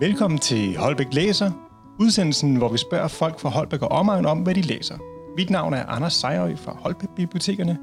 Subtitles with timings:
[0.00, 1.50] Velkommen til Holbæk Læser,
[2.00, 4.98] udsendelsen, hvor vi spørger folk fra Holbæk og omegn om, hvad de læser.
[5.36, 7.78] Mit navn er Anders Sejrøj fra Holbæk Bibliotekerne.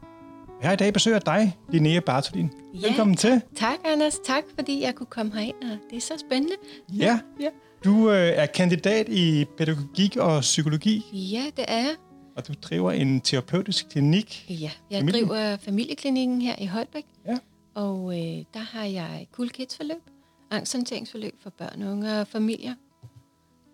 [0.61, 2.51] Jeg har i dag besøger dig, Linnea Bartolin.
[2.73, 3.41] Ja, Velkommen til.
[3.55, 4.20] Tak, Anders.
[4.25, 6.55] Tak, fordi jeg kunne komme herind, og det er så spændende.
[6.93, 7.47] Ja, Ja,
[7.86, 11.95] du øh, er kandidat i pædagogik og psykologi, ja det er jeg.
[12.38, 14.45] og du driver en terapeutisk klinik.
[14.50, 15.21] Ja, jeg Familie?
[15.25, 17.38] driver familieklinikken her i Holbæk, Ja.
[17.75, 20.02] og øh, der har jeg Cool Kids forløb,
[20.51, 22.73] angsthåndteringsforløb for børn, unge og familier.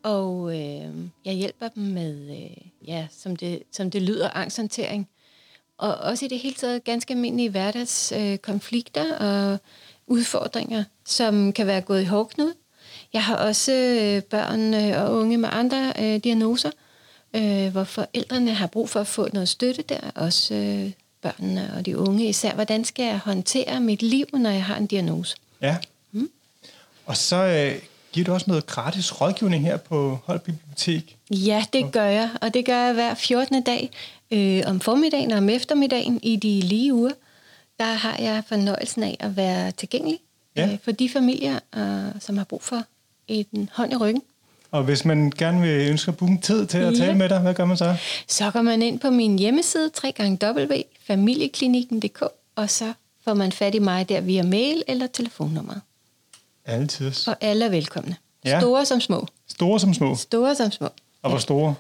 [0.04, 5.10] Og øh, jeg hjælper dem med, øh, ja, som det, som det lyder, angsthåndtering.
[5.78, 9.58] Og også i det hele taget ganske almindelige hverdagskonflikter øh, konflikter og
[10.08, 12.54] udfordringer, som kan være gået i hårdknud.
[13.14, 16.72] Jeg har også øh, børn øh, og unge med andre øh, diagnoser,
[17.36, 20.12] øh, hvor forældrene har brug for at få noget støtte der.
[20.16, 20.92] Også øh,
[21.22, 22.54] børnene og de unge især.
[22.54, 25.38] Hvordan skal jeg håndtere mit liv, når jeg har en diagnose?
[25.62, 25.78] Ja.
[27.06, 27.76] Og så øh,
[28.12, 31.18] giver du også noget gratis rådgivning her på Holbæk Bibliotek.
[31.32, 33.64] Ja, det gør jeg, og det gør jeg hver 14.
[33.64, 33.90] dag.
[34.32, 37.12] Øh, om formiddagen og om eftermiddagen i de lige uger,
[37.80, 40.20] der har jeg fornøjelsen af at være tilgængelig
[40.56, 40.70] Ja.
[40.72, 42.84] øh, for de familier, øh, som har brug for
[43.28, 44.22] en hånd i ryggen.
[44.72, 46.98] Og hvis man gerne vil ønske at booke tid til at Ja.
[47.06, 47.96] tale med dig, hvad gør man så?
[48.28, 52.22] Så går man ind på min hjemmeside, www.familieklinikken.dk,
[52.56, 55.76] og så får man fat i mig der via mail eller telefonnummer.
[56.66, 57.12] Altid.
[57.28, 58.16] Og alle er velkomne.
[58.46, 58.60] Ja.
[58.60, 59.28] Store som små.
[59.48, 60.16] Store som små.
[60.16, 60.90] Store som små.
[61.22, 61.76] Og hvor store?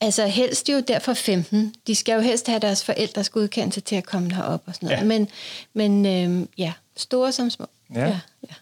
[0.00, 1.74] Altså helst jo derfor 15.
[1.86, 5.00] De skal jo helst have deres forældres godkendelse til at komme herop og sådan noget.
[5.00, 5.04] Ja.
[5.04, 5.28] Men,
[5.74, 7.66] men øhm, ja, store som små.
[7.94, 8.00] Ja.
[8.06, 8.54] ja, ja.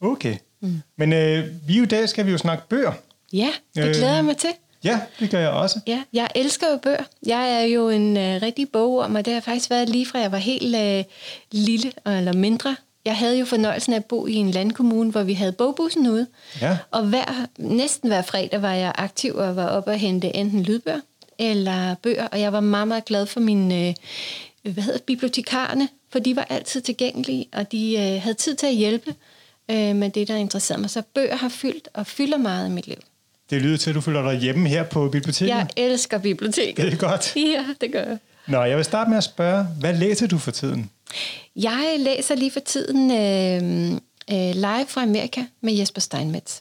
[0.00, 0.36] Okay.
[0.60, 0.82] Mm.
[0.96, 2.92] Men øh, vi i dag skal vi jo snakke bøger.
[3.32, 3.94] ja det Øh.
[3.94, 4.50] glæder jeg mig til.
[4.84, 5.80] Ja, det gør jeg også.
[5.86, 7.04] Ja, jeg elsker jo bøger.
[7.26, 10.32] Jeg er jo en øh, rigtig bogorm, og det har faktisk været lige fra jeg
[10.32, 11.04] var helt øh,
[11.52, 12.76] lille eller mindre.
[13.04, 16.26] Jeg havde jo fornøjelsen af at bo i en landkommune, hvor vi havde bogbussen ude.
[16.60, 16.78] Ja.
[16.90, 21.00] Og hver, næsten hver fredag var jeg aktiv og var oppe og hente enten lydbøger
[21.38, 22.26] eller bøger.
[22.26, 23.94] Og jeg var meget, meget glad for mine øh,
[24.72, 28.74] hvad hedder, bibliotekarerne, for de var altid tilgængelige, og de øh, havde tid til at
[28.74, 29.14] hjælpe
[29.70, 30.90] øh, med det, der interesserede mig.
[30.90, 32.96] Så bøger har fyldt og fylder meget i mit liv.
[33.50, 35.48] Det lyder til, at du føler dig hjemme her på biblioteket.
[35.48, 36.84] Jeg elsker biblioteket.
[36.84, 37.36] Det er godt.
[37.36, 38.18] Ja, det gør jeg.
[38.46, 40.90] Nå, jeg vil starte med at spørge, hvad læser du for tiden?
[41.56, 43.92] Jeg læser lige for tiden øh,
[44.30, 46.58] øh, Live fra Amerika med Jesper Steinmetz.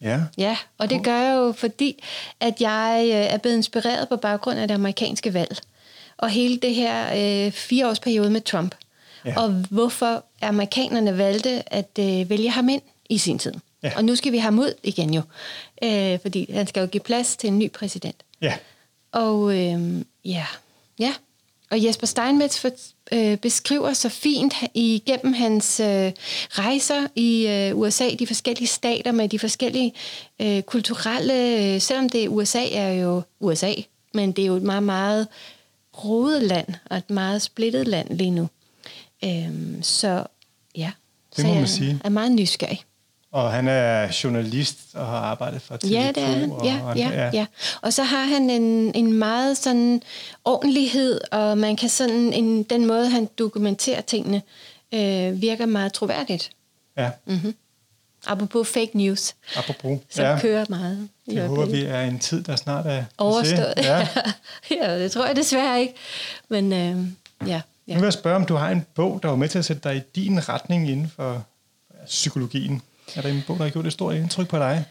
[0.00, 0.20] Ja.
[0.38, 2.04] Ja, og det gør jeg jo, fordi
[2.40, 5.58] at jeg øh, er blevet inspireret på baggrund af det amerikanske valg.
[6.16, 7.06] Og hele det her
[7.46, 8.74] øh, fireårsperiode med Trump.
[9.24, 9.40] Ja.
[9.40, 13.52] Og hvorfor amerikanerne valgte at øh, vælge ham ind i sin tid.
[13.82, 13.92] Ja.
[13.96, 15.22] Og nu skal vi have ham ud igen jo.
[15.82, 18.16] Øh, fordi han skal jo give plads til en ny præsident.
[18.40, 18.54] Ja.
[19.12, 20.46] Og øh, ja,
[20.98, 21.14] ja.
[21.70, 22.70] Og Jesper Steinmetz for,
[23.12, 26.12] øh, beskriver så fint igennem hans øh,
[26.50, 29.92] rejser i øh, USA, de forskellige stater med de forskellige
[30.42, 31.34] øh, kulturelle,
[31.74, 33.72] øh, selvom det USA er jo USA,
[34.14, 35.28] men det er jo et meget, meget
[36.04, 38.48] rodet land, og et meget splittet land lige nu.
[39.24, 40.24] Øhm, så
[40.76, 40.90] ja,
[41.36, 42.00] Det så må man jeg sige.
[42.04, 42.82] er meget nysgerrig.
[43.34, 45.88] Og han er journalist og har arbejdet for TV2.
[45.90, 46.50] Ja, det er han.
[46.50, 47.46] Og, Ja, og, ja, ja.
[47.82, 50.02] Og så har han en, en meget sådan
[50.44, 54.42] ordentlighed, og man kan sådan, en, den måde, han dokumenterer tingene,
[54.94, 56.50] øh, virker meget troværdigt.
[56.98, 57.10] ja.
[57.26, 57.54] Mm-hmm.
[58.26, 59.98] Apropos fake news, Apropos.
[60.10, 60.30] som ja.
[60.30, 60.40] ja.
[60.40, 61.08] kører meget.
[61.26, 63.74] Jeg håber, vi er en tid, der snart er Overstået.
[63.76, 64.08] Ja.
[64.80, 65.94] ja, det tror jeg desværre ikke.
[66.48, 67.52] Men øh, ja, Nu
[67.88, 67.94] ja.
[67.94, 69.96] vil jeg spørge, om du har en bog, der var med til at sætte dig
[69.96, 71.42] i din retning inden for
[72.06, 72.82] psykologien.
[73.16, 74.84] Er der en bog, der har gjort et stort indtryk på dig?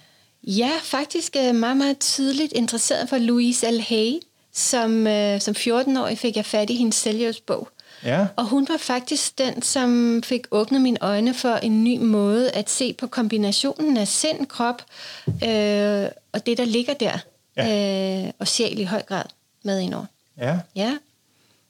[0.44, 3.79] Ja, faktisk øh, meget, meget tydeligt interesseret for Louise L.
[3.79, 4.19] Hay.
[4.56, 7.69] Som, øh, som 14-årig fik jeg fat i hendes selvhjælpsbog.
[8.03, 8.28] Ja.
[8.35, 12.69] Og hun var faktisk den, som fik åbnet mine øjne for en ny måde at
[12.69, 14.81] se på kombinationen af sind, krop
[15.28, 17.18] øh, og det, der ligger der.
[17.57, 18.25] Ja.
[18.25, 19.25] Øh, og sjæl i høj grad
[19.63, 20.06] med indover.
[20.38, 20.59] Ja.
[20.75, 20.97] Ja,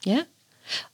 [0.06, 0.20] ja.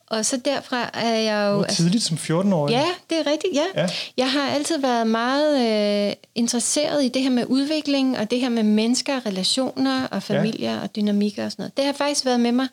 [0.10, 1.58] Og så derfra er jeg jo...
[1.58, 2.72] Var tidligt som 14-årig.
[2.72, 3.82] Ja, det er rigtigt, ja.
[3.82, 3.88] Ja.
[4.18, 8.50] Jeg har altid været meget øh, interesseret i det her med udvikling, og det her
[8.50, 10.82] med mennesker, relationer og familier ja.
[10.82, 11.78] og dynamikker og sådan noget.
[11.78, 12.68] Det har faktisk været med mig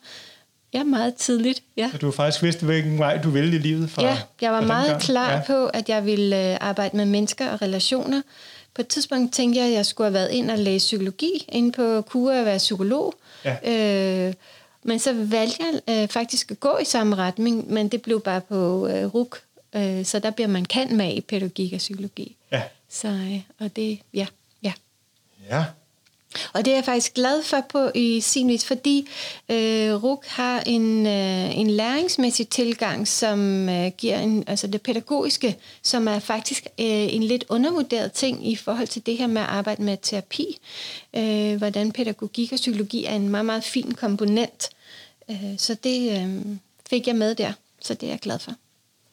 [0.75, 1.63] ja, meget tidligt.
[1.77, 1.89] Ja.
[1.93, 4.61] Så du har faktisk vidst, hvilken vej du ville i livet fra Ja, jeg var
[4.61, 5.03] meget dengang.
[5.03, 5.41] klar ja.
[5.47, 8.23] på, at jeg ville øh, arbejde med mennesker og relationer.
[8.75, 11.73] På et tidspunkt tænkte jeg, at jeg skulle have været ind og læse psykologi, inde
[11.73, 13.15] på KUA at være psykolog.
[13.45, 13.57] Ja.
[14.27, 14.35] Øh,
[14.87, 18.41] men så valgte jeg øh, faktisk at gå i samme retning, men det blev bare
[18.41, 19.43] på øh, RUK.
[19.77, 22.37] Øh, så der bliver man kan med i pædagogik og psykologi.
[22.53, 22.63] Ja.
[22.89, 24.27] Så, øh, og det, ja,
[24.63, 24.73] ja.
[25.51, 25.65] Ja.
[26.53, 29.09] Og det er jeg faktisk glad for på i sin vis, fordi
[29.49, 35.57] øh, RUK har en, øh, en læringsmæssig tilgang, som øh, giver en, altså det pædagogiske,
[35.83, 39.49] som er faktisk øh, en lidt undervurderet ting i forhold til det her med at
[39.49, 40.59] arbejde med terapi.
[41.17, 44.71] Øh, hvordan pædagogik og psykologi er en meget, meget fin komponent.
[45.31, 46.57] Øh, så det øh,
[46.91, 48.53] fik jeg med der, så det er jeg glad for.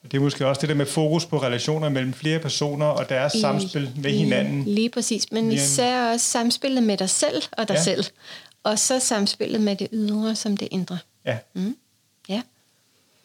[0.03, 3.35] Det er måske også det der med fokus på relationer mellem flere personer og deres
[3.35, 4.63] I, samspil med hinanden.
[4.63, 7.83] Lige præcis, men især også samspillet med dig selv og dig ja.
[7.83, 8.05] selv.
[8.63, 10.97] Og så samspillet med det ydre som det indre.
[11.25, 11.37] Ja.
[11.53, 11.77] Mm.
[12.29, 12.41] ja.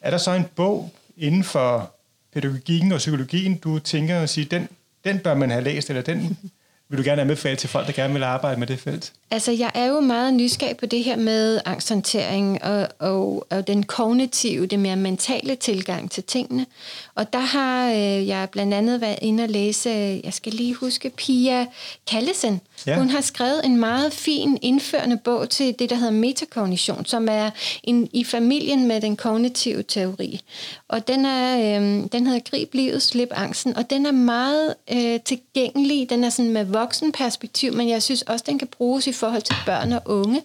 [0.01, 1.95] Er der så en bog inden for
[2.33, 4.69] pædagogikken og psykologien, du tænker at sige, den,
[5.05, 6.39] den bør man have læst, eller den
[6.89, 9.13] vil du gerne anbefale til folk, der gerne vil arbejde med det felt?
[9.31, 13.83] Altså, jeg er jo meget nysgerrig på det her med angsthåndtering og, og, og den
[13.83, 16.67] kognitive, det mere mentale tilgang til tingene.
[17.15, 19.91] Og der har øh, jeg blandt andet været inde og læse,
[20.25, 21.67] jeg skal lige huske, Pia
[22.11, 22.61] Kallesen.
[22.87, 22.99] Ja.
[22.99, 27.51] Hun har skrevet en meget fin indførende bog til det, der hedder metakognition, som er
[27.83, 30.41] en, i familien med den kognitive teori.
[30.89, 35.21] Og den, er, øh, den hedder Grib livet, slip angsten, og den er meget øh,
[35.21, 36.11] tilgængelig.
[36.11, 39.57] Den er sådan med voksenperspektiv, men jeg synes også, den kan bruges i forhold til
[39.67, 40.43] børn og unge.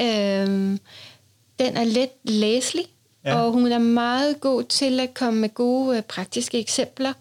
[0.00, 0.80] Øhm,
[1.58, 2.84] den er let læselig,
[3.24, 3.34] ja.
[3.34, 7.12] og hun er meget god til at komme med gode øh, praktiske eksempler.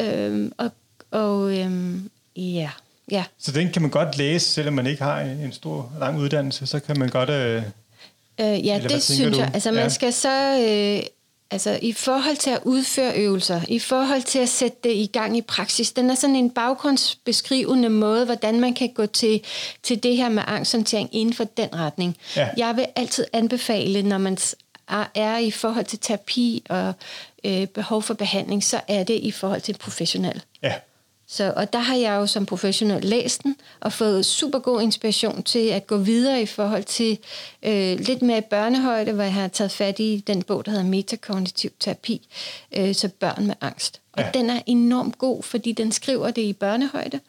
[0.00, 0.70] Øhm, og
[1.10, 2.70] og øhm, ja,
[3.10, 3.24] ja.
[3.38, 6.80] Så den kan man godt læse, selvom man ikke har en stor, lang uddannelse, så
[6.80, 7.30] kan man godt...
[7.30, 7.62] Øh,
[8.40, 9.40] øh, ja, det synes du?
[9.40, 9.50] jeg.
[9.54, 9.88] Altså, man ja.
[9.88, 10.58] skal så...
[10.68, 11.02] Øh,
[11.50, 15.36] Altså i forhold til at udføre øvelser, i forhold til at sætte det i gang
[15.36, 19.44] i praksis, den er sådan en baggrundsbeskrivende måde, hvordan man kan gå til,
[19.82, 22.16] til det her med angsthåndtering inden for den retning.
[22.36, 22.48] Ja.
[22.56, 24.38] Jeg vil altid anbefale, når man
[25.14, 26.92] er i forhold til terapi og
[27.44, 30.42] øh, behov for behandling, så er det i forhold til professionel.
[30.62, 30.74] Ja.
[31.30, 35.42] Så, og der har jeg jo som professionel læst den, og fået super god inspiration
[35.42, 37.18] til at gå videre i forhold til
[37.62, 41.70] øh, lidt mere børnehøjde, hvor jeg har taget fat i den bog, der hedder Metakognitiv
[41.80, 42.28] Terapi,
[42.72, 44.00] øh, så børn med angst.
[44.12, 44.30] Og ja.
[44.34, 47.20] den er enormt god, fordi den skriver det i børnehøjde,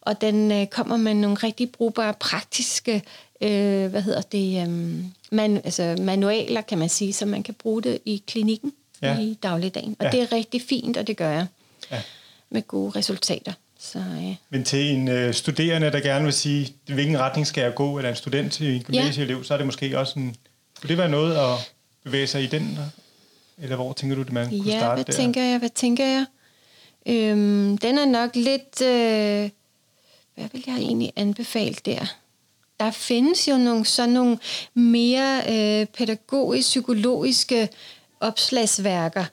[0.00, 3.02] og den øh, kommer med nogle rigtig brugbare, praktiske
[3.40, 4.94] øh, hvad hedder det, øh,
[5.30, 8.72] man, altså manualer, kan man sige, så man kan bruge det i klinikken
[9.02, 9.18] ja.
[9.18, 9.96] i dagligdagen.
[9.98, 10.10] Og ja.
[10.10, 11.46] det er rigtig fint, og det gør jeg.
[11.90, 12.02] Ja
[12.52, 13.52] med gode resultater.
[13.78, 14.34] Så, ja.
[14.50, 18.10] Men til en øh, studerende, der gerne vil sige, hvilken retning skal jeg gå, eller
[18.10, 19.42] en student til en gymnasieelev, ja.
[19.42, 20.36] så er det måske også en...
[20.80, 21.72] Kunne det være noget at
[22.04, 22.78] bevæge sig i den?
[23.58, 25.12] Eller hvor tænker du, det man kunne ja, starte hvad der?
[25.12, 25.58] tænker jeg?
[25.58, 26.26] Hvad tænker jeg?
[27.06, 28.82] Øhm, den er nok lidt...
[28.82, 29.50] Øh,
[30.34, 32.16] hvad vil jeg egentlig anbefale der?
[32.80, 34.38] Der findes jo nogle sådan nogle
[34.74, 37.68] mere øh, pædagogisk, psykologiske
[38.20, 39.24] opslagsværker,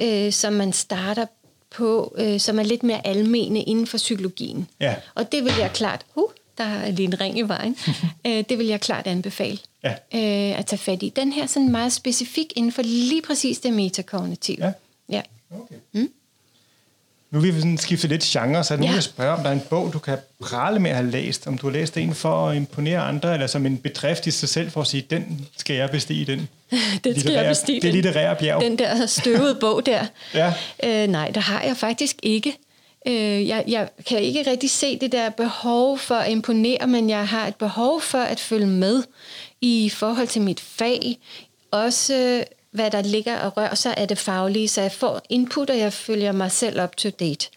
[0.00, 1.26] øh, som man starter
[1.74, 4.68] på, øh, som er lidt mere almene inden for psykologien.
[4.80, 4.94] Ja.
[5.14, 7.76] Og det vil jeg klart, uh, der er lige en ring i vejen,
[8.26, 9.90] øh, det vil jeg klart anbefale ja.
[9.90, 11.08] øh, at tage fat i.
[11.08, 14.66] Den her sådan meget specifik inden for lige præcis det metakognitive.
[14.66, 14.72] Ja.
[15.08, 15.22] ja.
[17.34, 18.90] Nu vil vi sådan skifte lidt genre, så er det ja.
[18.90, 21.46] nu, jeg spørger, om der er en bog, du kan prale med at have læst.
[21.46, 24.48] Om du har læst en for at imponere andre, eller som en bedrift i sig
[24.48, 26.48] selv for at sige, den skal jeg bestige, den.
[27.04, 27.80] den skal jeg bestige.
[27.80, 28.62] Det litterære bjerg.
[28.62, 30.06] Den der støvede bog der.
[30.34, 30.52] ja.
[30.84, 32.56] øh, nej, der har jeg faktisk ikke.
[33.06, 37.28] Øh, jeg, jeg kan ikke rigtig se det der behov for at imponere, men jeg
[37.28, 39.02] har et behov for at følge med
[39.60, 41.18] i forhold til mit fag.
[41.70, 42.44] Også
[42.74, 45.92] hvad der ligger og rører sig af det faglige, så jeg får input, og jeg
[45.92, 47.48] følger mig selv up to date.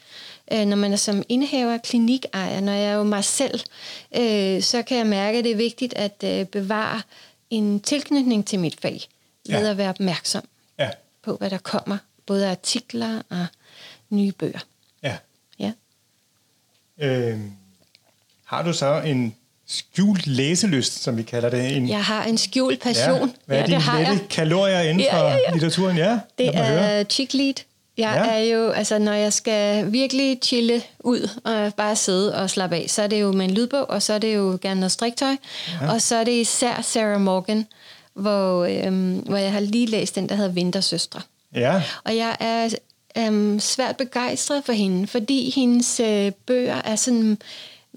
[0.51, 3.59] Øh, når man er som indehaver klinikejer, når jeg er jo mig selv,
[4.15, 7.01] øh, så kan jeg mærke, at det er vigtigt at øh, bevare
[7.49, 9.01] en tilknytning til mit fag,
[9.47, 9.69] ved ja.
[9.69, 10.43] at være opmærksom
[10.79, 10.89] ja.
[11.21, 13.45] på, hvad der kommer, både artikler og
[14.09, 14.65] nye bøger.
[15.03, 15.17] Ja.
[15.59, 15.71] ja.
[16.97, 17.39] Øh,
[18.45, 19.35] har du så en
[19.67, 21.77] skjult læselyst, som vi kalder det.
[21.77, 23.19] En, jeg har en skjult passion.
[23.19, 24.19] Ja, hvad er ja, dine lette jeg.
[24.29, 25.49] kalorier inden ja, ja, ja.
[25.49, 25.97] for litteraturen?
[25.97, 27.53] Ja, det er chick lead.
[27.97, 28.31] Jeg ja.
[28.31, 32.85] er jo, altså når jeg skal virkelig chille ud og bare sidde og slappe af,
[32.89, 35.35] så er det jo med en lydbog, og så er det jo gerne noget striktøj,
[35.81, 35.93] ja.
[35.93, 37.67] og så er det især Sarah Morgan,
[38.13, 41.21] hvor, øhm, hvor jeg har lige læst den, der hedder Vintersøstre.
[41.55, 41.83] Ja.
[42.03, 42.69] Og jeg er
[43.17, 47.37] øhm, svært begejstret for hende, fordi hendes øh, bøger er sådan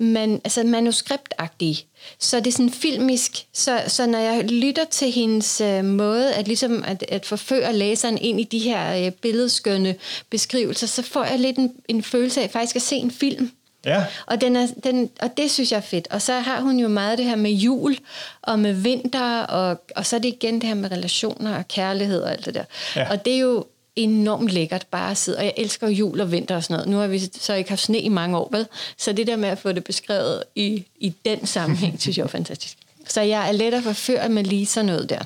[0.01, 1.85] man, altså manuskriptagtige.
[2.19, 3.47] Så det er sådan filmisk.
[3.53, 8.19] Så, så når jeg lytter til hendes øh, måde at, ligesom at, at forføre læseren
[8.19, 9.95] ind i de her øh, billedskønne
[10.31, 13.51] beskrivelser, så får jeg lidt en, en følelse af faktisk at se en film.
[13.85, 14.05] Ja.
[14.27, 16.09] Og, den er, den, og det synes jeg er fedt.
[16.11, 17.99] Og så har hun jo meget det her med jul
[18.43, 22.23] og med vinter, og, og så er det igen det her med relationer og kærlighed
[22.23, 22.65] og alt det der.
[22.97, 23.11] Ja.
[23.11, 23.65] Og det er jo
[23.97, 26.89] enormt lækkert bare at sidde, og jeg elsker jul og vinter og sådan noget.
[26.89, 28.67] Nu har vi så ikke haft sne i mange år, vel?
[28.97, 32.29] Så det der med at få det beskrevet i, i den sammenhæng, synes jeg er
[32.29, 32.77] fantastisk.
[33.09, 35.23] Så jeg er let at forføre med lige sådan noget der,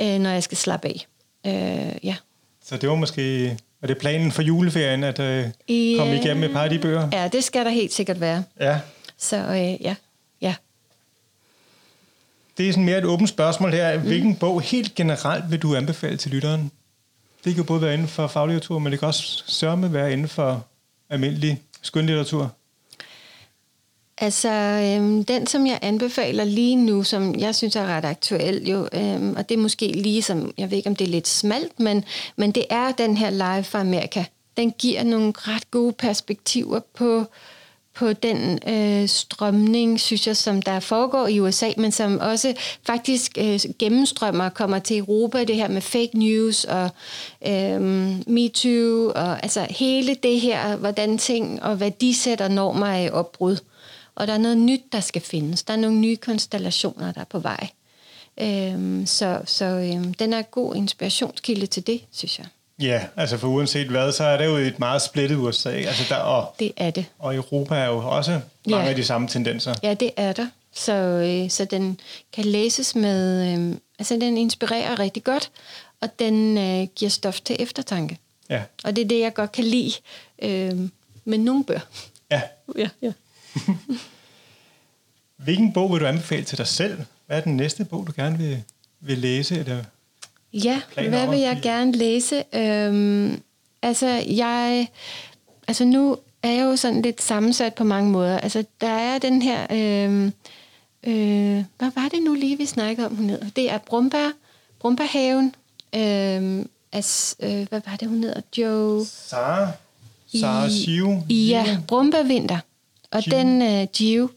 [0.00, 1.06] øh, når jeg skal slappe af.
[1.46, 2.16] Øh, ja.
[2.64, 6.48] Så det var måske er det planen for juleferien, at øh, I, komme igennem med
[6.48, 7.08] et par af de bøger?
[7.12, 8.44] Ja, det skal der helt sikkert være.
[8.60, 8.80] Ja.
[9.18, 9.94] Så øh, ja,
[10.40, 10.54] ja.
[12.58, 13.98] Det er sådan mere et åbent spørgsmål her.
[13.98, 14.36] Hvilken mm.
[14.36, 16.70] bog helt generelt vil du anbefale til lytteren?
[17.44, 20.66] Det kan både være inden for faglitteratur, men det kan også sørme være inden for
[21.10, 22.50] almindelig skønlitteratur.
[24.18, 28.88] Altså, øhm, den som jeg anbefaler lige nu, som jeg synes er ret aktuel, jo,
[28.92, 31.80] øhm, og det er måske lige som, jeg ved ikke om det er lidt smalt,
[31.80, 32.04] men,
[32.36, 34.24] men det er den her Live fra Amerika.
[34.56, 37.24] Den giver nogle ret gode perspektiver på,
[38.00, 42.54] på den øh, strømning, synes jeg, som der foregår i USA, men som også
[42.86, 46.90] faktisk øh, gennemstrømmer og kommer til Europa, det her med fake news og
[47.46, 47.80] øh,
[48.26, 53.56] MeToo, og altså hele det her, hvordan ting og værdisæt og normer er i opbrud.
[54.14, 55.62] Og der er noget nyt, der skal findes.
[55.62, 57.68] Der er nogle nye konstellationer, der er på vej.
[58.40, 62.46] Øh, så så øh, den er en god inspirationskilde til det, synes jeg.
[62.80, 65.70] Ja, altså for uanset hvad, så er det jo et meget splittet USA.
[65.70, 67.06] Altså der, og, det er det.
[67.18, 68.90] Og Europa er jo også mange ja.
[68.90, 69.74] af de samme tendenser.
[69.82, 70.46] Ja, det er der.
[70.72, 72.00] Så, øh, så den
[72.32, 73.52] kan læses med...
[73.52, 75.50] Øh, altså den inspirerer rigtig godt,
[76.00, 78.18] og den øh, giver stof til eftertanke.
[78.50, 78.62] Ja.
[78.84, 79.92] Og det er det, jeg godt kan lide
[80.42, 80.88] øh,
[81.24, 81.80] med nogle bøger.
[82.30, 82.42] Ja.
[82.78, 83.12] ja, ja.
[85.36, 86.98] Hvilken bog vil du anbefale til dig selv?
[87.26, 88.62] Hvad er den næste bog, du gerne vil,
[89.00, 89.58] vil læse?
[89.58, 89.84] Eller
[90.52, 92.44] ja, hvad vil jeg gerne læse?
[92.54, 93.42] Øhm,
[93.82, 94.88] altså, jeg...
[95.68, 98.38] Altså, nu er jeg jo sådan lidt sammensat på mange måder.
[98.38, 99.66] Altså, der er den her...
[99.70, 100.32] Øhm,
[101.06, 103.46] øh, hvad var det nu lige, vi snakkede om, hun hedder?
[103.56, 104.30] Det er Brumbær,
[104.80, 105.54] Brumbærhaven.
[105.94, 108.40] Øhm, altså, øh, hvad var det, hun hedder?
[108.58, 109.06] Joe...
[109.06, 109.68] Sara?
[110.40, 111.22] Sara Siu?
[111.28, 112.58] Ja, Brumbærvinter.
[113.10, 113.36] Og Gio.
[113.36, 114.28] den uh, Gio,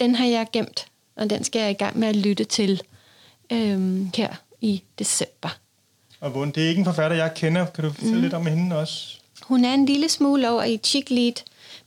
[0.00, 2.82] den har jeg gemt, og den skal jeg i gang med at lytte til
[3.52, 4.34] øhm, her
[4.64, 5.58] i december.
[6.20, 7.66] Og hvor, det er ikke en forfatter, jeg kender.
[7.66, 8.22] Kan du fortælle mm.
[8.22, 9.16] lidt om hende også?
[9.42, 11.32] Hun er en lille smule over i chick lead,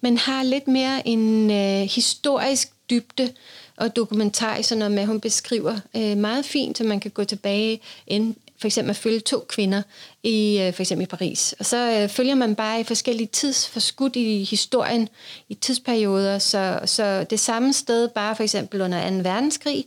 [0.02, 3.34] men har lidt mere en øh, historisk dybde
[3.78, 7.80] og dokumentar, sådan noget med, hun beskriver øh, meget fint, så man kan gå tilbage
[8.08, 9.82] ind, for eksempel at følge to kvinder
[10.24, 11.56] i øh, for eksempel i Paris.
[11.60, 15.10] Og så øh, følger man bare i forskellige tidsforskud i historien,
[15.50, 19.16] i tidsperioder, så, så det samme sted bare for eksempel under 2.
[19.16, 19.86] verdenskrig,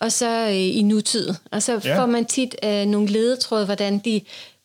[0.00, 1.34] og så øh, i nutid.
[1.50, 1.98] Og så ja.
[1.98, 4.20] får man tit øh, nogle ledetråde, hvordan de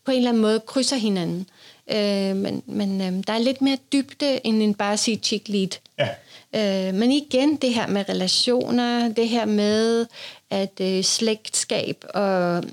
[0.06, 1.48] på en eller anden måde krydser hinanden.
[1.92, 5.48] Øh, men men øh, der er lidt mere dybde, end en bare at sige chick
[5.48, 5.70] lead.
[6.00, 6.08] Ja.
[6.56, 10.06] Øh, men igen, det her med relationer, det her med
[10.50, 12.64] at øh, slægtskab og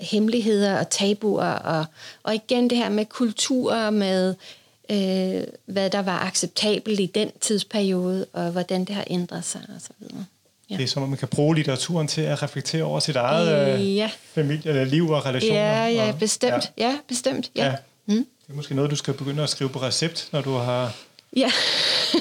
[0.00, 1.84] hemmeligheder og tabuer, og,
[2.22, 4.34] og igen det her med kultur, med
[4.90, 10.16] øh, hvad der var acceptabelt i den tidsperiode, og hvordan det har ændret sig osv.
[10.70, 10.76] Ja.
[10.76, 13.96] Det er som, at man kan bruge litteraturen til at reflektere over sit eget øh,
[13.96, 14.10] ja.
[14.34, 15.60] familie, eller liv og relationer.
[15.60, 16.72] Ja, ja, og, bestemt.
[16.78, 17.50] Ja, ja bestemt.
[17.56, 17.66] Ja.
[17.66, 17.74] ja.
[18.06, 18.26] Mm.
[18.50, 20.92] Det er måske noget, du skal begynde at skrive på recept, når du har...
[21.36, 21.50] Ja.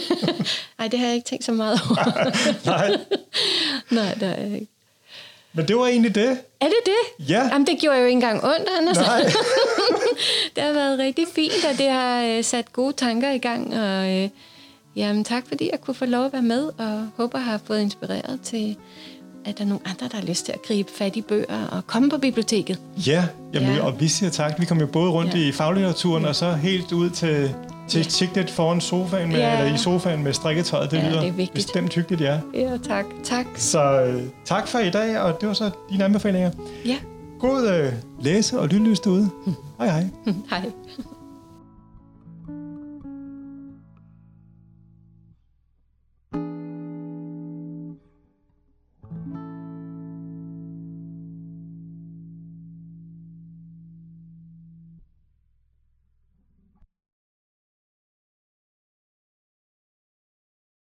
[0.80, 2.32] Nej, det har jeg ikke tænkt så meget over.
[2.72, 2.98] Nej.
[3.90, 4.68] Nej, det har jeg ikke.
[5.54, 6.40] Men det var egentlig det.
[6.60, 7.30] Er det det?
[7.30, 7.44] Ja.
[7.52, 8.98] Jamen, det gjorde jo ikke engang ondt, Anders.
[8.98, 9.22] Nej.
[10.56, 13.80] det har været rigtig fint, og det har øh, sat gode tanker i gang.
[13.80, 14.30] Og øh,
[14.96, 17.82] jamen, tak fordi jeg kunne få lov at være med, og håber, at har fået
[17.82, 18.78] inspireret til,
[19.46, 21.88] at der er nogle andre, der har lyst til at gribe fat i bøger og
[21.88, 22.80] komme på biblioteket.
[23.08, 23.86] Ja, jamen, ja.
[23.86, 24.60] og vi siger tak.
[24.60, 25.40] Vi kommer jo både rundt ja.
[25.40, 26.30] i faglitteraturen, ja.
[26.30, 27.56] og så helt ud til
[27.88, 28.10] til ja.
[28.10, 29.60] sigtet foran sofaen, med, ja.
[29.60, 30.92] eller i sofaen med strikketøjet.
[30.92, 31.54] Det ja, lyder det er vigtigt.
[31.54, 32.40] bestemt hyggeligt, ja.
[32.54, 33.06] Ja, tak.
[33.24, 33.46] tak.
[33.56, 36.52] Så øh, tak for i dag, og det var så dine anbefalinger.
[36.86, 36.98] Ja.
[37.40, 39.30] God øh, læse- og lyttelys derude.
[39.80, 40.06] Hej hej.
[40.50, 40.72] hej.